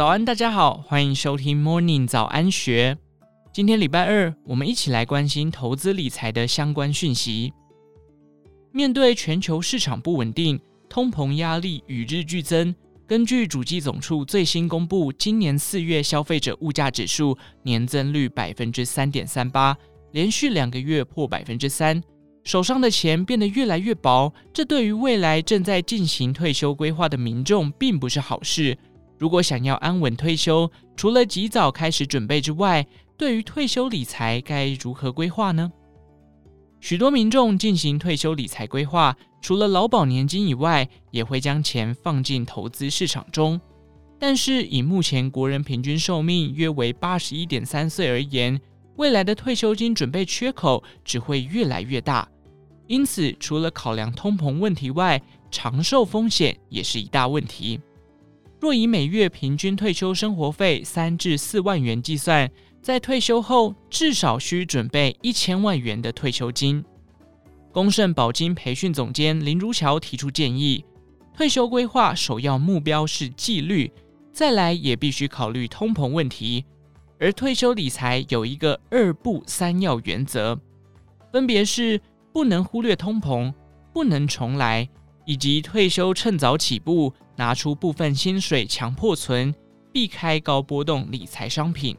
[0.00, 2.96] 早安，大家好，欢迎收听 Morning 早安学。
[3.52, 7.52] 今天礼拜二，我们一起来关心投资理财的相关讯息。
[8.72, 10.58] 面对全球市场不稳定，
[10.88, 12.74] 通膨压力与日俱增。
[13.06, 19.76] 根据主计总处最新公布，今年四月消费者物价指数年增率百分之三点三八，
[20.12, 22.02] 连续两个月破百分之三。
[22.42, 28.78] 手上的钱变得越来越薄，这对于未来正在进行退休规划的民众并不是好事。
[29.20, 32.86] 如果想要安稳退休，除了及早开始准备之外，
[33.18, 35.70] 对于退休理财该如何规划呢？
[36.80, 43.60] 许多民众进行退休理财规划，除了劳保年金以外，也会将钱放进投资市场中。
[44.18, 48.58] 但是以目前国人平均寿命约为八十一点三岁而言，
[48.96, 52.26] 未来的退休金准备缺口只会越来越大。
[52.86, 57.78] 因此，除了考量通膨问题外，长寿风险也是一大问题。
[58.60, 62.50] 若以每月平均退休生活费三至四万元计算，
[62.82, 66.84] 在退休后至少需准备一千万元的退休金。
[67.72, 70.84] 公盛保金培训总监林如桥提出建议：
[71.34, 73.90] 退休规划首要目标是纪律，
[74.30, 76.62] 再来也必须考虑通膨问题。
[77.18, 80.58] 而退休理财有一个二不三要原则，
[81.32, 81.98] 分别是
[82.30, 83.50] 不能忽略通膨、
[83.94, 84.86] 不能重来，
[85.24, 89.54] 以及退休趁早起步，拿出部分薪水强迫存，
[89.90, 91.96] 避开高波动理财商品。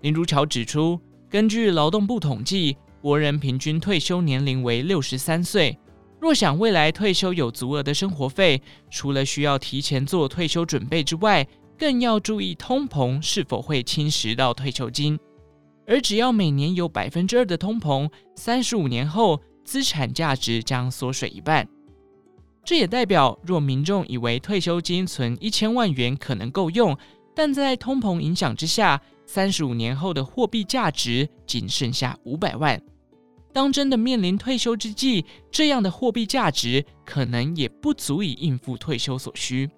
[0.00, 5.78] 林如桥指出，根据劳动部统计，国人平均退休年龄为六十三岁。
[6.20, 8.60] 若想未来退休有足额的生活费，
[8.90, 11.46] 除了需要提前做退休准备之外，
[11.78, 15.16] 更要注意通膨是否会侵蚀到退休金。
[15.86, 21.68] 而只要每年有百分之二的通膨，三十五年后资产价值将缩水一半。
[22.64, 26.96] 这也代表，若民众以为退休金存一千万元可能够用，
[27.34, 32.80] 但在通膨影响之下，三十五年后的货币价值仅剩下五百万。
[33.52, 39.68] 当真的面临退休之际，这样的货币价值可能也不足以应付退休所需。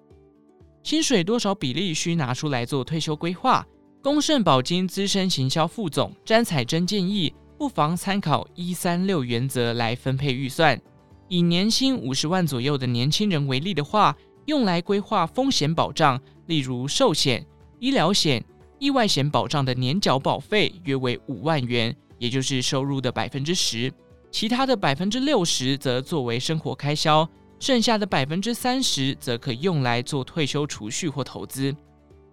[0.83, 3.65] 薪水多少比例需拿出来做退休规划？
[4.01, 10.79] 公盛保金资深行销副总詹彩珍建议，不妨参考一三六原则来分配预算。
[11.27, 14.15] 以年薪五十万左右的年轻人为例的话，
[14.45, 17.45] 用来规划风险保障，例如寿险、
[17.79, 18.43] 医疗险。
[18.77, 23.91] 意外险保障的年缴保费约为五万元，也就是收入的百分之十，
[24.29, 31.73] 其他的百分之六十则作为生活开销，剩下的百分之三十则可用来做退休储蓄或投资。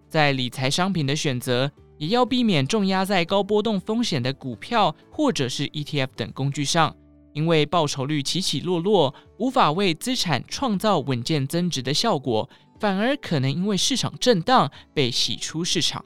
[0.09, 6.95] 在理财商品的选择，也要避免重压在高波动风险的股票或者是 ETF 等工具上，
[7.33, 12.49] 因为报酬率起起落落，无法为资产创造稳健增值的效果，
[12.79, 16.05] 反而可能因为市场震荡被洗出市场。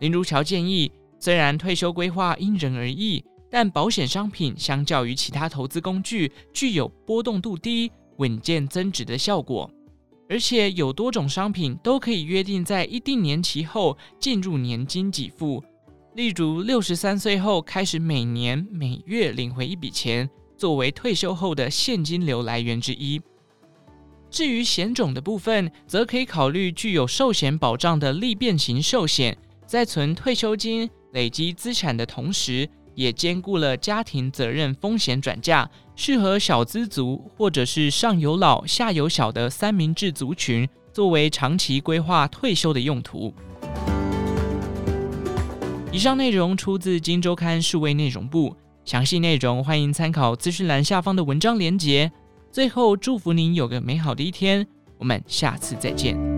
[0.00, 9.70] 林如桥建议，虽然退休规划因人而异，但保险商品相较于其他投资工具，具有波动度低、稳健增值的效果，
[10.28, 15.62] 而且有多种商品都可以约定在一定年期后进入年金给付，
[16.14, 23.20] 例如六十三岁后开始每年每月领回一笔钱，作为退休后的现金流来源之一。
[24.30, 29.36] 至于险种的部分，则可以考虑具有寿险保障的利变型寿险。
[29.66, 43.34] 在存退休金、累积资产的同时，也兼顾了家庭责任风险转嫁，适合小资族或者是上有老下有小的三明治族群，作为长期规划退休的用途。
[45.94, 52.10] 以上内容出自《今周刊》数位内容部，详细内容欢迎参考资讯栏下方的文章连结。
[52.50, 54.66] 最后，祝福您有个美好的一天，
[54.98, 56.33] 我们下次再见。